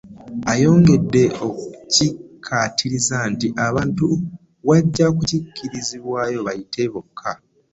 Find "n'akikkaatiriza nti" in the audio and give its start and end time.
1.29-3.47